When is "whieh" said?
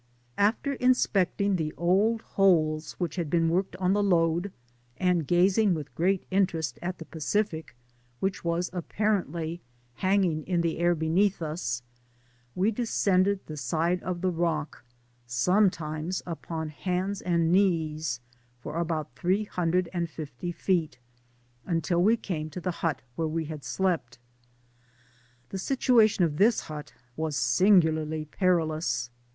2.99-3.17